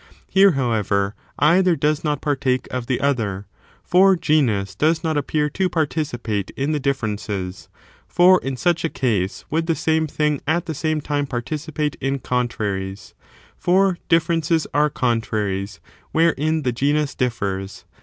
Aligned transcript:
Here, 0.27 0.53
however, 0.53 1.13
either 1.37 1.75
does 1.75 2.03
not 2.03 2.21
partake 2.23 2.67
of 2.71 2.87
the 2.87 2.99
other, 3.01 3.45
for 3.83 4.15
genus 4.17 4.73
does 4.73 5.03
not 5.03 5.15
appear 5.15 5.47
to 5.51 5.69
participate 5.69 6.49
in 6.57 6.71
the 6.71 6.79
difierences; 6.79 7.67
for 8.07 8.41
in 8.41 8.57
such 8.57 8.83
a 8.83 8.89
case 8.89 9.45
would 9.51 9.67
the 9.67 9.75
same 9.75 10.07
thing 10.07 10.41
at 10.47 10.65
the 10.65 10.73
same 10.73 11.01
time 11.01 11.27
participate 11.27 11.97
in 12.01 12.17
contra 12.17 12.73
ries, 12.73 13.13
for 13.55 13.99
differences 14.09 14.65
are 14.73 14.89
contraries 14.89 15.79
wherein 16.13 16.63
the 16.63 16.71
genus 16.71 17.13
differs. 17.13 17.85